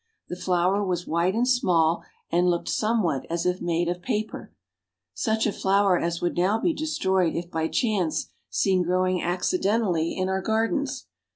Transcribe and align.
The 0.29 0.35
flower 0.35 0.83
was 0.83 1.05
white 1.05 1.35
and 1.35 1.47
small, 1.47 2.01
and 2.31 2.49
looked 2.49 2.69
somewhat 2.69 3.27
as 3.29 3.45
if 3.45 3.61
made 3.61 3.87
of 3.87 4.01
paper 4.01 4.51
such 5.13 5.45
a 5.45 5.51
flower 5.51 5.95
as 5.99 6.23
would 6.23 6.35
now 6.37 6.59
be 6.59 6.73
destroyed 6.73 7.35
if 7.35 7.51
by 7.51 7.67
chance 7.67 8.25
seen 8.49 8.81
growing 8.81 9.21
accidentally 9.21 10.17
in 10.17 10.27
our 10.27 10.41
gardens. 10.41 11.05